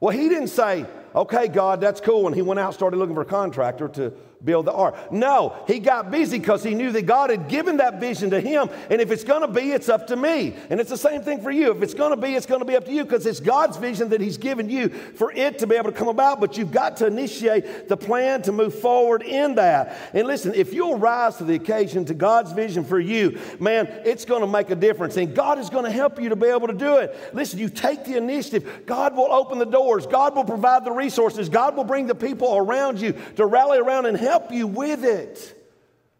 [0.00, 2.26] Well, he didn't say, okay, God, that's cool.
[2.26, 4.12] And he went out started looking for a contractor to
[4.44, 5.12] build the ark.
[5.12, 8.68] No, he got busy because he knew that God had given that vision to him.
[8.90, 10.54] And if it's going to be, it's up to me.
[10.70, 11.72] And it's the same thing for you.
[11.72, 13.76] If it's going to be, it's going to be up to you because it's God's
[13.76, 16.40] vision that he's given you for it to be able to come about.
[16.40, 19.96] But you've got to initiate the plan to move forward in that.
[20.12, 24.24] And listen, if you'll rise to the occasion to God's vision for you, man, it's
[24.24, 25.16] going to make a difference.
[25.16, 27.16] And God is going to help you to be able to do it.
[27.32, 28.82] Listen, you take the initiative.
[28.86, 30.06] God will open the doors.
[30.06, 31.48] God will provide the resources.
[31.48, 35.04] God will bring the people around you to rally around and help help you with
[35.04, 35.54] it.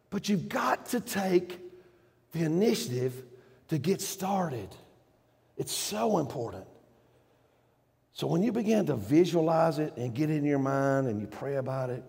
[0.08, 1.60] But you've got to take
[2.32, 3.12] the initiative
[3.68, 4.68] to get started.
[5.56, 6.64] It's so important.
[8.12, 11.26] So when you begin to visualize it and get it in your mind and you
[11.26, 12.02] pray about it,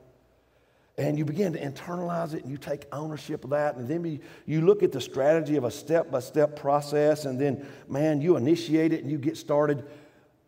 [0.97, 4.19] and you begin to internalize it and you take ownership of that, and then you,
[4.45, 8.35] you look at the strategy of a step by step process, and then, man, you
[8.37, 9.85] initiate it and you get started.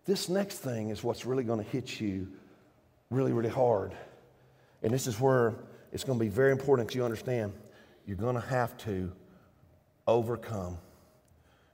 [0.05, 2.29] This next thing is what's really going to hit you
[3.11, 3.93] really, really hard.
[4.83, 5.55] And this is where
[5.91, 7.53] it's going to be very important that you understand
[8.05, 9.11] you're going to have to
[10.07, 10.77] overcome.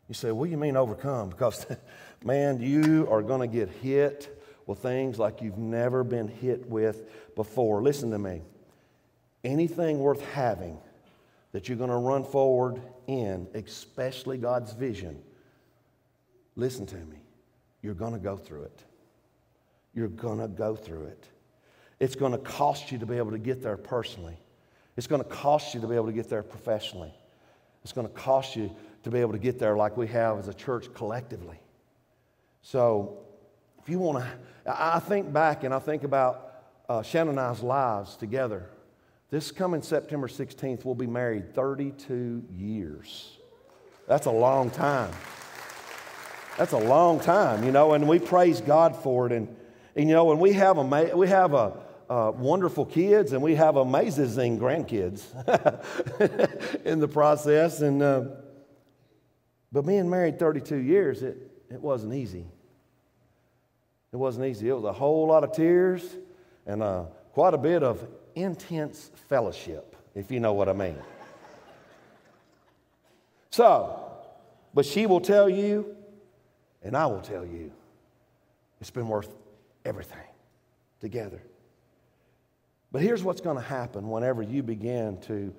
[0.10, 1.30] You say, what do you mean overcome?
[1.36, 1.66] Because,
[2.24, 7.36] man, you are going to get hit with things like you've never been hit with
[7.36, 7.82] before.
[7.82, 8.42] Listen to me.
[9.44, 10.78] Anything worth having
[11.52, 15.22] that you're going to run forward in, especially God's vision,
[16.56, 17.18] listen to me.
[17.82, 18.84] You're going to go through it.
[19.94, 21.30] You're going to go through it.
[22.00, 24.38] It's going to cost you to be able to get there personally.
[24.98, 27.14] It's going to cost you to be able to get there professionally.
[27.84, 30.48] It's going to cost you to be able to get there like we have as
[30.48, 31.60] a church collectively.
[32.62, 33.20] So,
[33.82, 34.28] if you want to,
[34.66, 38.68] I think back and I think about uh, Shannon and I's lives together.
[39.30, 43.38] This coming September 16th, we'll be married 32 years.
[44.08, 45.12] That's a long time.
[46.58, 49.34] That's a long time, you know, and we praise God for it.
[49.34, 49.56] And,
[49.96, 50.84] and you know, and we have, a,
[51.16, 51.74] we have a,
[52.10, 55.24] uh, wonderful kids and we have amazing grandkids
[56.86, 57.82] in the process.
[57.82, 58.26] And, uh,
[59.72, 61.38] but being married 32 years, it,
[61.70, 62.46] it wasn't easy.
[64.12, 64.70] It wasn't easy.
[64.70, 66.04] It was a whole lot of tears
[66.66, 70.98] and uh, quite a bit of intense fellowship, if you know what I mean.
[73.50, 74.00] so,
[74.74, 75.96] but she will tell you,
[76.84, 77.72] and I will tell you,
[78.80, 79.34] it's been worth
[79.84, 80.18] everything
[81.00, 81.42] together.
[82.96, 85.54] But here's what's going to happen whenever you begin to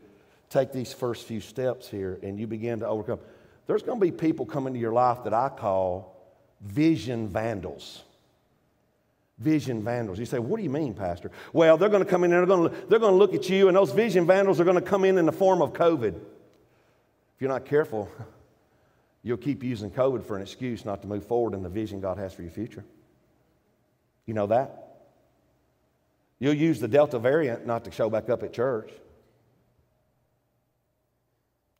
[0.48, 3.18] take these first few steps here and you begin to overcome.
[3.66, 6.16] There's going to be people come into your life that I call
[6.62, 8.02] vision vandals.
[9.38, 10.18] Vision vandals.
[10.18, 11.30] You say, what do you mean, Pastor?
[11.52, 13.50] Well, they're going to come in and they're going to, they're going to look at
[13.50, 16.14] you, and those vision vandals are going to come in in the form of COVID.
[16.14, 18.10] If you're not careful,
[19.22, 22.16] you'll keep using COVID for an excuse not to move forward in the vision God
[22.16, 22.82] has for your future.
[24.24, 24.85] You know that?
[26.38, 28.90] You'll use the Delta variant not to show back up at church.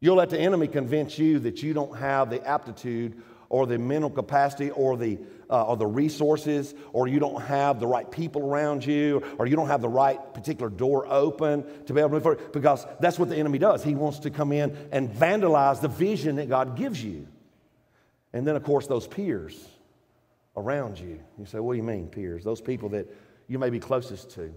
[0.01, 4.11] You'll let the enemy convince you that you don't have the aptitude or the mental
[4.11, 8.85] capacity or the, uh, or the resources, or you don't have the right people around
[8.85, 12.23] you, or you don't have the right particular door open to be able to move
[12.23, 12.53] forward.
[12.53, 13.85] Because that's what the enemy does.
[13.85, 17.29] He wants to come in and vandalize the vision that God gives you.
[18.33, 19.57] And then, of course, those peers
[20.57, 21.21] around you.
[21.39, 22.43] You say, What do you mean, peers?
[22.43, 23.07] Those people that
[23.49, 24.53] you may be closest to.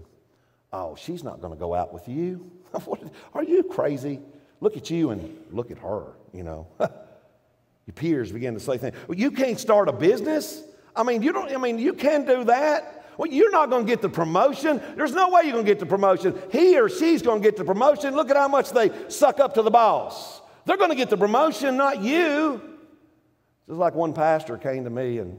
[0.72, 2.50] Oh, she's not going to go out with you.
[3.34, 4.20] Are you crazy?
[4.60, 6.66] Look at you and look at her, you know.
[6.78, 8.94] Your peers begin to say things.
[9.08, 10.62] Well, you can't start a business.
[10.94, 13.14] I mean, you don't, I mean, you can do that.
[13.16, 14.80] Well, you're not going to get the promotion.
[14.96, 16.40] There's no way you're going to get the promotion.
[16.52, 18.14] He or she's going to get the promotion.
[18.14, 20.40] Look at how much they suck up to the boss.
[20.64, 22.62] They're going to get the promotion, not you.
[23.66, 25.38] Just like one pastor came to me and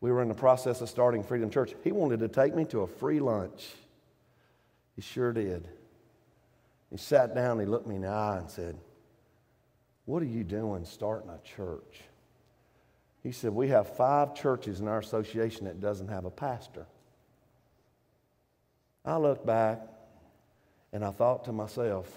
[0.00, 1.74] we were in the process of starting Freedom Church.
[1.84, 3.68] He wanted to take me to a free lunch.
[4.96, 5.68] He sure did.
[6.90, 8.76] He sat down, he looked me in the eye and said,
[10.06, 12.00] What are you doing starting a church?
[13.22, 16.86] He said, We have five churches in our association that doesn't have a pastor.
[19.04, 19.80] I looked back
[20.92, 22.10] and I thought to myself,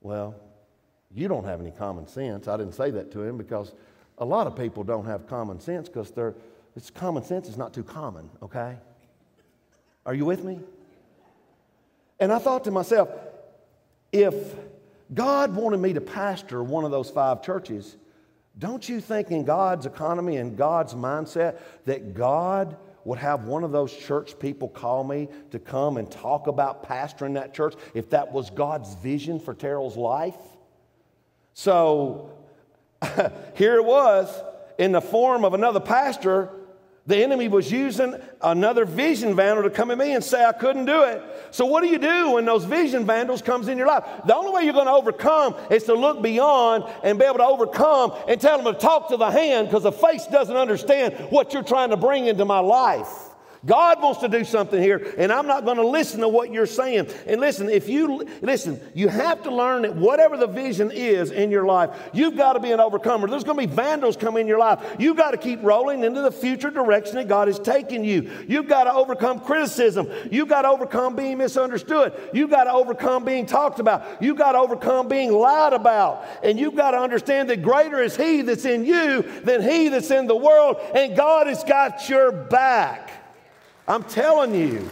[0.00, 0.36] Well,
[1.12, 2.48] you don't have any common sense.
[2.48, 3.72] I didn't say that to him because
[4.18, 6.34] a lot of people don't have common sense because they're,
[6.76, 8.76] it's common sense is not too common, okay?
[10.06, 10.60] Are you with me?
[12.20, 13.08] And I thought to myself,
[14.12, 14.34] if
[15.12, 17.96] God wanted me to pastor one of those five churches,
[18.58, 23.72] don't you think in God's economy and God's mindset that God would have one of
[23.72, 28.32] those church people call me to come and talk about pastoring that church if that
[28.32, 30.36] was God's vision for Terrell's life?
[31.52, 32.30] So
[33.54, 34.42] here it was
[34.78, 36.50] in the form of another pastor.
[37.06, 40.86] The enemy was using another vision vandal to come at me and say I couldn't
[40.86, 41.22] do it.
[41.50, 44.04] So what do you do when those vision vandals comes in your life?
[44.24, 47.44] The only way you're going to overcome is to look beyond and be able to
[47.44, 51.52] overcome and tell them to talk to the hand because the face doesn't understand what
[51.52, 53.33] you're trying to bring into my life.
[53.66, 56.66] God wants to do something here, and I'm not going to listen to what you're
[56.66, 57.08] saying.
[57.26, 61.50] And listen, if you listen, you have to learn that whatever the vision is in
[61.50, 63.26] your life, you've got to be an overcomer.
[63.26, 64.96] There's going to be vandals come in your life.
[64.98, 68.30] You've got to keep rolling into the future direction that God is taking you.
[68.46, 70.10] You've got to overcome criticism.
[70.30, 72.12] You've got to overcome being misunderstood.
[72.32, 74.22] You've got to overcome being talked about.
[74.22, 76.26] You've got to overcome being lied about.
[76.42, 80.10] And you've got to understand that greater is He that's in you than He that's
[80.10, 80.76] in the world.
[80.94, 83.23] And God has got your back.
[83.86, 84.88] I'm telling you.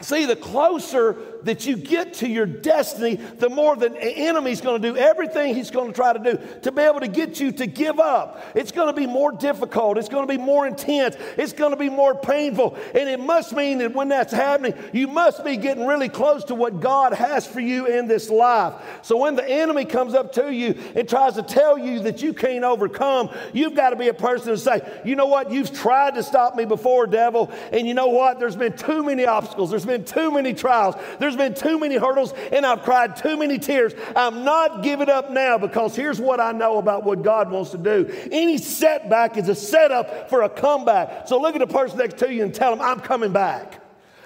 [0.00, 4.92] See, the closer that you get to your destiny, the more the enemy's going to
[4.92, 7.66] do everything he's going to try to do to be able to get you to
[7.66, 8.42] give up.
[8.54, 9.98] It's going to be more difficult.
[9.98, 11.16] It's going to be more intense.
[11.36, 12.76] It's going to be more painful.
[12.94, 16.54] And it must mean that when that's happening, you must be getting really close to
[16.54, 18.74] what God has for you in this life.
[19.02, 22.32] So when the enemy comes up to you and tries to tell you that you
[22.32, 25.52] can't overcome, you've got to be a person to say, you know what?
[25.52, 27.50] You've tried to stop me before, devil.
[27.72, 28.38] And you know what?
[28.38, 29.70] There's been too many obstacles.
[29.70, 30.94] There's been too many trials.
[31.18, 33.92] There's there's been too many hurdles and I've cried too many tears.
[34.16, 37.78] I'm not giving up now because here's what I know about what God wants to
[37.78, 38.10] do.
[38.32, 41.28] Any setback is a setup for a comeback.
[41.28, 43.82] So look at the person next to you and tell them, I'm coming back.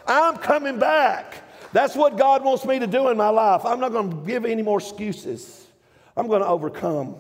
[0.07, 1.43] I'm coming back.
[1.73, 3.65] That's what God wants me to do in my life.
[3.65, 5.67] I'm not going to give any more excuses.
[6.17, 7.17] I'm going to overcome.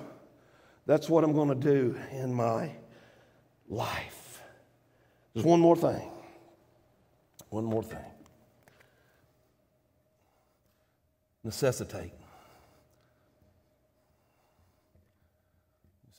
[0.87, 2.71] That's what I'm going to do in my
[3.69, 4.43] life.
[5.35, 6.09] There's one more thing.
[7.49, 8.12] One more thing.
[11.45, 12.13] Necessitate.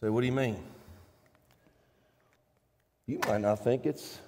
[0.04, 0.58] say, what do you mean?
[3.08, 4.20] You might not think it's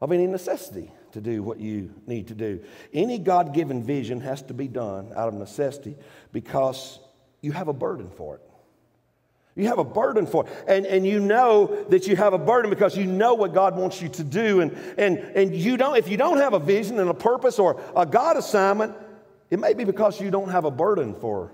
[0.00, 2.60] of any necessity to do what you need to do.
[2.92, 5.96] Any God given vision has to be done out of necessity
[6.32, 7.00] because
[7.40, 8.42] you have a burden for it.
[9.56, 10.52] You have a burden for it.
[10.66, 14.02] And, and you know that you have a burden because you know what God wants
[14.02, 14.60] you to do.
[14.60, 17.80] And, and, and you don't, if you don't have a vision and a purpose or
[17.96, 18.94] a God assignment,
[19.50, 21.52] it may be because you don't have a burden for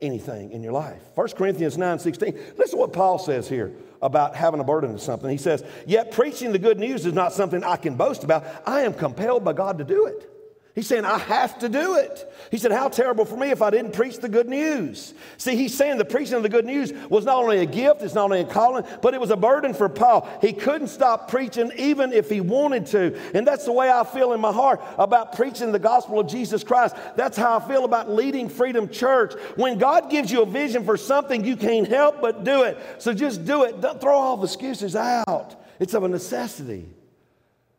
[0.00, 1.02] anything in your life.
[1.14, 2.38] 1 Corinthians 9 16.
[2.56, 5.28] Listen to what Paul says here about having a burden of something.
[5.28, 8.44] He says, Yet preaching the good news is not something I can boast about.
[8.66, 10.30] I am compelled by God to do it.
[10.74, 12.32] He's saying, I have to do it.
[12.52, 15.12] He said, How terrible for me if I didn't preach the good news.
[15.36, 18.14] See, he's saying the preaching of the good news was not only a gift, it's
[18.14, 20.28] not only a calling, but it was a burden for Paul.
[20.40, 23.18] He couldn't stop preaching even if he wanted to.
[23.34, 26.62] And that's the way I feel in my heart about preaching the gospel of Jesus
[26.62, 26.94] Christ.
[27.16, 29.34] That's how I feel about leading Freedom Church.
[29.56, 32.78] When God gives you a vision for something, you can't help but do it.
[32.98, 33.80] So just do it.
[33.80, 35.56] Don't throw all the excuses out.
[35.80, 36.88] It's of a necessity.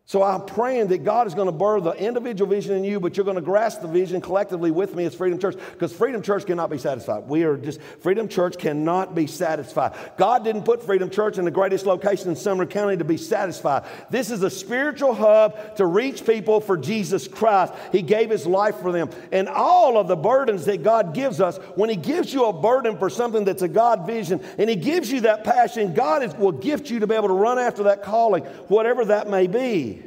[0.10, 3.16] So I'm praying that God is going to birth the individual vision in you, but
[3.16, 6.48] you're going to grasp the vision collectively with me as Freedom Church because Freedom Church
[6.48, 7.28] cannot be satisfied.
[7.28, 9.94] We are just, Freedom Church cannot be satisfied.
[10.18, 13.84] God didn't put Freedom Church in the greatest location in Sumner County to be satisfied.
[14.10, 17.74] This is a spiritual hub to reach people for Jesus Christ.
[17.92, 19.12] He gave his life for them.
[19.32, 22.98] And all of the burdens that God gives us, when he gives you a burden
[22.98, 26.52] for something that's a God vision and he gives you that passion, God is, will
[26.52, 29.99] gift you to be able to run after that calling, whatever that may be.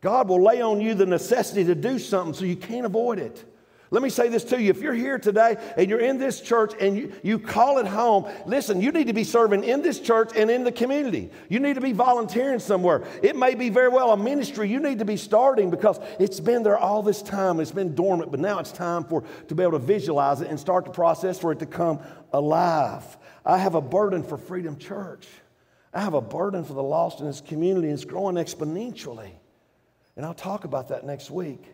[0.00, 3.44] God will lay on you the necessity to do something so you can't avoid it.
[3.90, 4.68] Let me say this to you.
[4.68, 8.30] If you're here today and you're in this church and you, you call it home,
[8.44, 11.30] listen, you need to be serving in this church and in the community.
[11.48, 13.04] You need to be volunteering somewhere.
[13.22, 16.62] It may be very well a ministry you need to be starting because it's been
[16.62, 17.60] there all this time.
[17.60, 20.60] It's been dormant, but now it's time for to be able to visualize it and
[20.60, 22.00] start the process for it to come
[22.34, 23.16] alive.
[23.46, 25.26] I have a burden for Freedom Church.
[25.94, 29.30] I have a burden for the lost in this community, and it's growing exponentially.
[30.18, 31.64] And I'll talk about that next week.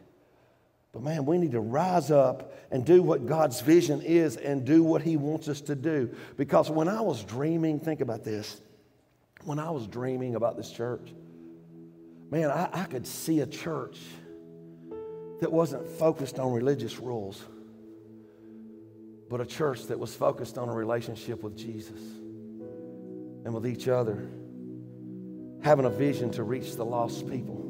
[0.93, 4.85] But man, we need to rise up and do what God's vision is and do
[4.85, 6.15] what He wants us to do.
[6.37, 8.61] Because when I was dreaming, think about this.
[9.45, 11.11] When I was dreaming about this church,
[12.31, 13.99] man, I, I could see a church
[15.41, 17.43] that wasn't focused on religious rules,
[19.31, 22.01] but a church that was focused on a relationship with Jesus
[23.47, 24.29] and with each other,
[25.63, 27.64] having a vision to reach the lost people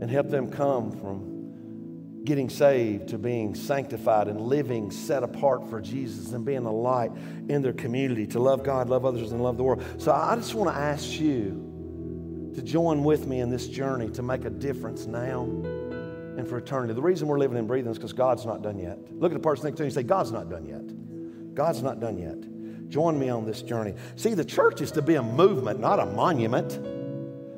[0.00, 5.80] and help them come from getting saved to being sanctified and living set apart for
[5.80, 7.10] Jesus and being a light
[7.48, 9.82] in their community to love God, love others, and love the world.
[9.98, 14.22] So I just want to ask you to join with me in this journey to
[14.22, 16.94] make a difference now and for eternity.
[16.94, 18.98] The reason we're living and breathing is because God's not done yet.
[19.12, 21.54] Look at the person next to you and say, God's not done yet.
[21.54, 22.88] God's not done yet.
[22.88, 23.94] Join me on this journey.
[24.16, 26.78] See, the church is to be a movement, not a monument.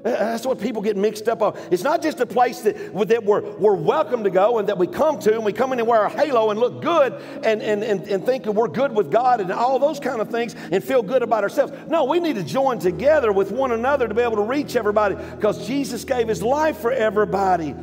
[0.02, 1.56] That's what people get mixed up on.
[1.70, 2.76] It's not just a place that,
[3.08, 5.78] that we're, we're welcome to go and that we come to and we come in
[5.78, 7.12] and wear a halo and look good
[7.44, 10.56] and, and, and, and think we're good with God and all those kind of things
[10.72, 11.72] and feel good about ourselves.
[11.88, 15.14] No, we need to join together with one another to be able to reach everybody
[15.14, 17.74] because Jesus gave his life for everybody.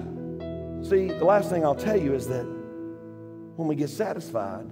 [0.81, 2.45] See, the last thing I'll tell you is that
[3.55, 4.67] when we get satisfied,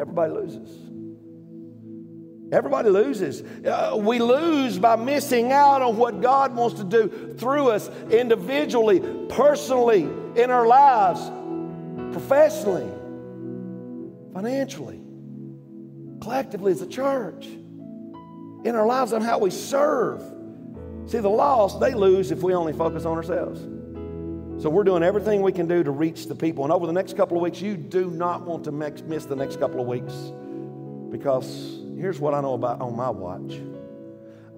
[0.00, 0.87] everybody loses.
[2.50, 3.42] Everybody loses.
[3.42, 9.00] Uh, we lose by missing out on what God wants to do through us individually,
[9.28, 10.02] personally,
[10.34, 11.20] in our lives,
[12.12, 12.90] professionally,
[14.32, 15.00] financially,
[16.22, 20.22] collectively as a church, in our lives on how we serve.
[21.06, 23.60] See, the lost, they lose if we only focus on ourselves.
[24.62, 26.64] So we're doing everything we can do to reach the people.
[26.64, 29.60] And over the next couple of weeks, you do not want to miss the next
[29.60, 30.14] couple of weeks
[31.10, 33.60] because Here's what I know about on my watch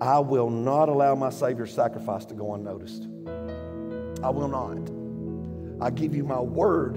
[0.00, 3.08] I will not allow my Savior's sacrifice to go unnoticed.
[4.22, 5.84] I will not.
[5.84, 6.96] I give you my word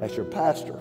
[0.00, 0.78] as your pastor.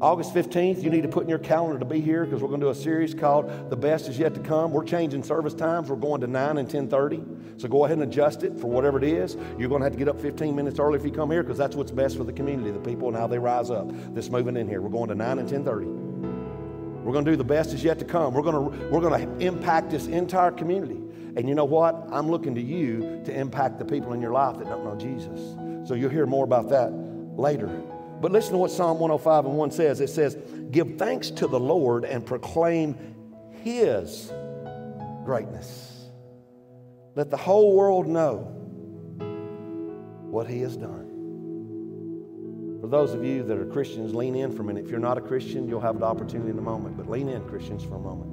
[0.00, 2.60] August 15th, you need to put in your calendar to be here because we're going
[2.60, 4.70] to do a series called The Best Is Yet to Come.
[4.70, 5.88] We're changing service times.
[5.88, 7.60] We're going to 9 and 10.30.
[7.60, 9.36] So go ahead and adjust it for whatever it is.
[9.58, 11.58] You're going to have to get up 15 minutes early if you come here because
[11.58, 14.56] that's what's best for the community, the people, and how they rise up that's moving
[14.56, 14.80] in here.
[14.80, 16.07] We're going to 9 and 10.30.
[17.08, 18.34] We're going to do the best is yet to come.
[18.34, 21.00] We're going to, we're going to impact this entire community.
[21.36, 22.06] And you know what?
[22.12, 25.40] I'm looking to you to impact the people in your life that don't know Jesus.
[25.88, 27.68] So you'll hear more about that later.
[28.20, 30.02] But listen to what Psalm 105 and 1 says.
[30.02, 30.36] It says,
[30.70, 32.94] Give thanks to the Lord and proclaim
[33.62, 34.30] his
[35.24, 36.10] greatness.
[37.14, 38.40] Let the whole world know
[40.28, 41.07] what he has done.
[42.80, 44.84] For those of you that are Christians, lean in for a minute.
[44.84, 47.42] If you're not a Christian, you'll have an opportunity in a moment, but lean in,
[47.48, 48.30] Christians, for a moment.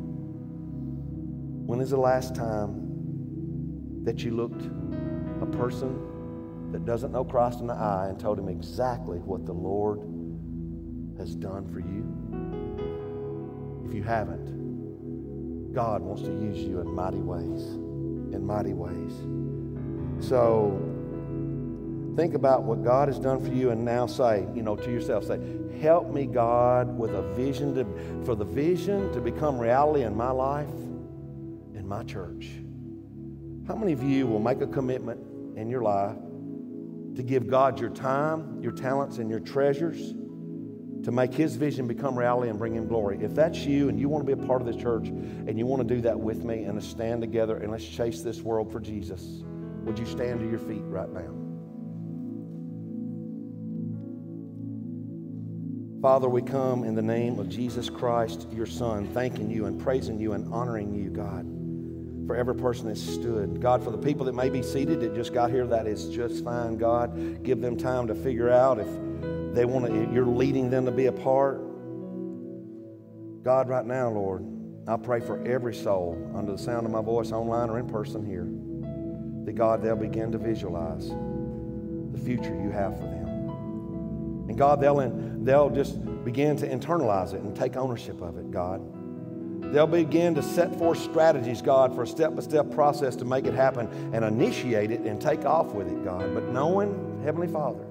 [1.68, 4.62] When is the last time that you looked
[5.42, 9.54] a person that doesn't know Christ in the eye and told him exactly what the
[9.54, 10.02] Lord
[11.18, 12.06] has done for you?
[13.88, 17.64] If you haven't, God wants to use you in mighty ways,
[18.34, 19.14] in mighty ways.
[20.24, 20.85] So
[22.16, 25.26] think about what God has done for you and now say, you know, to yourself,
[25.26, 25.40] say,
[25.82, 30.32] help me, God, with a vision to, for the vision to become reality in my
[30.32, 30.70] life
[31.86, 32.50] in my church.
[33.68, 35.20] How many of you will make a commitment
[35.56, 36.16] in your life
[37.16, 40.14] to give God your time, your talents, and your treasures
[41.04, 43.20] to make His vision become reality and bring Him glory?
[43.22, 45.66] If that's you and you want to be a part of this church and you
[45.68, 48.72] want to do that with me and let's stand together and let's chase this world
[48.72, 49.44] for Jesus,
[49.84, 51.45] would you stand to your feet right now?
[56.02, 60.20] Father, we come in the name of Jesus Christ, your Son, thanking you and praising
[60.20, 61.46] you and honoring you, God
[62.26, 63.62] for every person that stood.
[63.62, 66.44] God, for the people that may be seated that just got here, that is just
[66.44, 67.44] fine, God.
[67.44, 68.88] Give them time to figure out if
[69.54, 71.62] they want to, you're leading them to be a part.
[73.44, 74.44] God, right now, Lord,
[74.88, 78.26] I pray for every soul under the sound of my voice, online or in person
[78.26, 78.48] here,
[79.46, 83.15] that God, they'll begin to visualize the future you have for them.
[84.56, 85.12] And God, they'll,
[85.44, 88.82] they'll just begin to internalize it and take ownership of it, God.
[89.74, 93.48] They'll begin to set forth strategies, God, for a step by step process to make
[93.48, 96.34] it happen and initiate it and take off with it, God.
[96.34, 97.86] But knowing, Heavenly Father,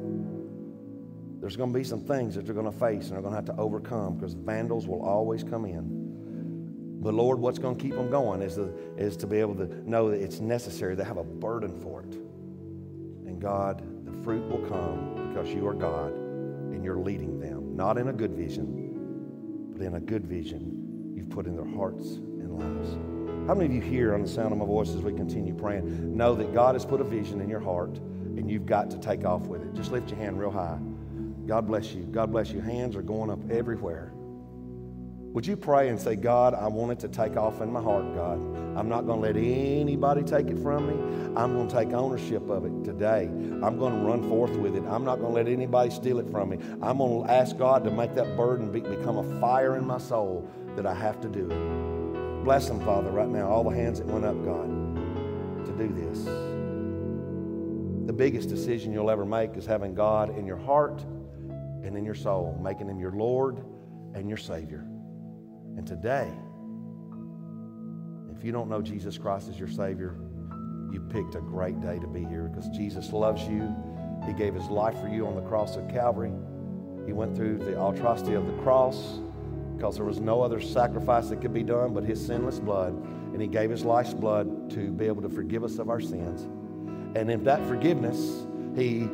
[1.38, 3.36] there's going to be some things that they're going to face and they're going to
[3.36, 6.96] have to overcome because vandals will always come in.
[7.02, 9.66] But Lord, what's going to keep them going is, the, is to be able to
[9.86, 10.94] know that it's necessary.
[10.94, 12.14] They have a burden for it.
[12.14, 16.23] And God, the fruit will come because you are God
[16.74, 21.30] and you're leading them, not in a good vision, but in a good vision you've
[21.30, 22.94] put in their hearts and lives.
[23.46, 26.16] How many of you here on the sound of my voice as we continue praying
[26.16, 29.24] know that God has put a vision in your heart and you've got to take
[29.24, 29.74] off with it?
[29.74, 30.78] Just lift your hand real high.
[31.46, 32.04] God bless you.
[32.04, 32.60] God bless you.
[32.60, 34.12] Hands are going up everywhere.
[35.34, 38.14] Would you pray and say, God, I want it to take off in my heart,
[38.14, 38.38] God.
[38.78, 40.94] I'm not going to let anybody take it from me.
[41.36, 43.24] I'm going to take ownership of it today.
[43.24, 44.84] I'm going to run forth with it.
[44.84, 46.58] I'm not going to let anybody steal it from me.
[46.80, 49.98] I'm going to ask God to make that burden be, become a fire in my
[49.98, 52.44] soul that I have to do it.
[52.44, 53.48] Bless them, Father, right now.
[53.48, 54.68] All the hands that went up, God,
[55.66, 56.26] to do this.
[58.06, 62.14] The biggest decision you'll ever make is having God in your heart and in your
[62.14, 63.64] soul, making Him your Lord
[64.14, 64.86] and your Savior.
[65.76, 66.30] And today,
[68.36, 70.16] if you don't know Jesus Christ as your Savior,
[70.90, 73.74] you picked a great day to be here because Jesus loves you.
[74.26, 76.32] He gave His life for you on the cross of Calvary.
[77.06, 79.18] He went through the atrocity of the cross
[79.76, 82.92] because there was no other sacrifice that could be done but his sinless blood.
[83.32, 86.42] And he gave his life's blood to be able to forgive us of our sins.
[87.16, 88.46] And in that forgiveness,
[88.76, 89.08] he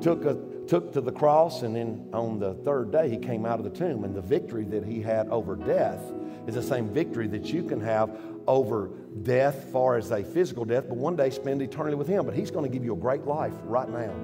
[0.00, 0.36] took, a,
[0.68, 3.78] took to the cross, and then on the third day, he came out of the
[3.78, 4.04] tomb.
[4.04, 6.00] And the victory that he had over death
[6.46, 8.10] is the same victory that you can have
[8.46, 8.90] over
[9.22, 12.24] death, far as a physical death, but one day spend eternity with him.
[12.24, 14.14] But he's going to give you a great life right now.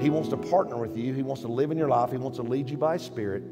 [0.00, 1.12] He wants to partner with you.
[1.12, 2.10] He wants to live in your life.
[2.10, 3.42] He wants to lead you by his spirit.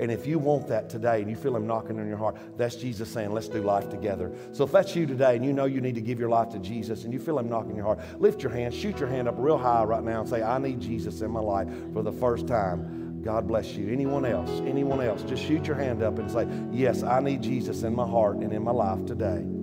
[0.00, 2.76] And if you want that today and you feel Him knocking on your heart, that's
[2.76, 4.32] Jesus saying, let's do life together.
[4.52, 6.58] So if that's you today and you know you need to give your life to
[6.58, 9.34] Jesus and you feel Him knocking your heart, lift your hand, shoot your hand up
[9.38, 12.46] real high right now and say, I need Jesus in my life for the first
[12.46, 13.22] time.
[13.22, 13.90] God bless you.
[13.90, 14.50] Anyone else?
[14.66, 15.22] Anyone else?
[15.22, 18.52] Just shoot your hand up and say, Yes, I need Jesus in my heart and
[18.52, 19.53] in my life today.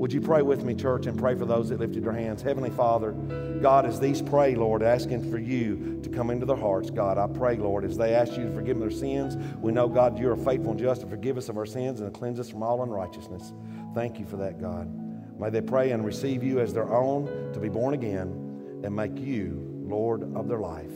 [0.00, 2.40] Would you pray with me, church, and pray for those that lifted their hands?
[2.40, 3.12] Heavenly Father,
[3.60, 7.26] God, as these pray, Lord, asking for you to come into their hearts, God, I
[7.26, 10.30] pray, Lord, as they ask you to forgive them their sins, we know, God, you
[10.30, 12.62] are faithful and just to forgive us of our sins and to cleanse us from
[12.62, 13.52] all unrighteousness.
[13.94, 14.90] Thank you for that, God.
[15.38, 19.18] May they pray and receive you as their own to be born again and make
[19.18, 20.94] you Lord of their life.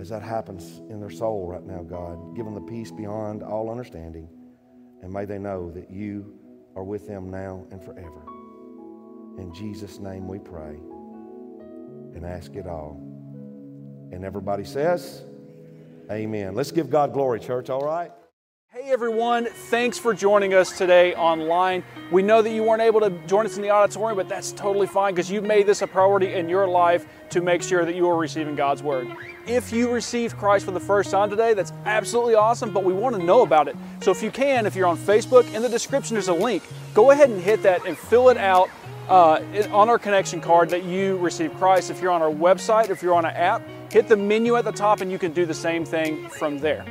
[0.00, 3.70] As that happens in their soul right now, God, give them the peace beyond all
[3.70, 4.28] understanding.
[5.00, 6.40] And may they know that you
[6.76, 8.22] are with them now and forever.
[9.38, 10.78] In Jesus' name we pray
[12.14, 13.00] and ask it all.
[14.12, 15.22] And everybody says,
[16.10, 16.54] Amen.
[16.54, 18.12] Let's give God glory, church, all right?
[18.68, 21.82] Hey everyone, thanks for joining us today online.
[22.12, 24.86] We know that you weren't able to join us in the auditorium, but that's totally
[24.86, 28.08] fine because you've made this a priority in your life to make sure that you
[28.08, 29.08] are receiving God's Word.
[29.46, 33.14] If you received Christ for the first time today, that's absolutely awesome, but we want
[33.14, 33.76] to know about it.
[34.00, 36.64] So if you can, if you're on Facebook, in the description there's a link.
[36.94, 38.68] Go ahead and hit that and fill it out
[39.08, 39.40] uh,
[39.70, 41.90] on our connection card that you received Christ.
[41.90, 44.72] If you're on our website, if you're on an app, hit the menu at the
[44.72, 46.84] top and you can do the same thing from there.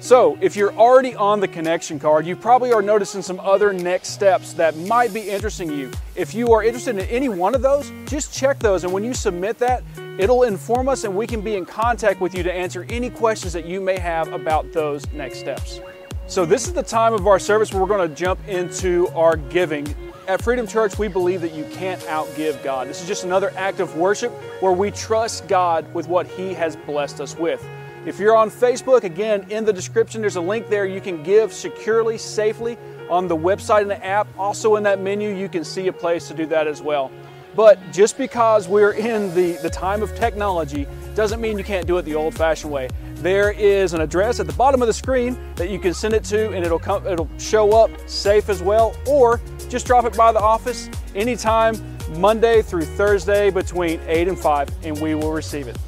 [0.00, 4.08] So, if you're already on the connection card, you probably are noticing some other next
[4.08, 5.90] steps that might be interesting you.
[6.14, 9.14] If you are interested in any one of those, just check those, and when you
[9.14, 9.82] submit that,
[10.18, 13.52] it'll inform us and we can be in contact with you to answer any questions
[13.52, 15.80] that you may have about those next steps.
[16.26, 19.36] So, this is the time of our service where we're going to jump into our
[19.36, 19.94] giving.
[20.26, 22.88] At Freedom Church, we believe that you can't outgive God.
[22.88, 26.76] This is just another act of worship where we trust God with what He has
[26.76, 27.62] blessed us with.
[28.06, 30.86] If you're on Facebook, again, in the description, there's a link there.
[30.86, 32.78] You can give securely, safely
[33.10, 34.26] on the website and the app.
[34.38, 37.10] Also, in that menu, you can see a place to do that as well.
[37.56, 41.98] But just because we're in the, the time of technology doesn't mean you can't do
[41.98, 42.88] it the old fashioned way.
[43.16, 46.24] There is an address at the bottom of the screen that you can send it
[46.24, 48.96] to, and it'll, come, it'll show up safe as well.
[49.06, 51.76] Or just drop it by the office anytime,
[52.18, 55.78] Monday through Thursday between 8 and 5, and we will receive it.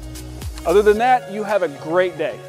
[0.65, 2.39] Other than that, you have a great day.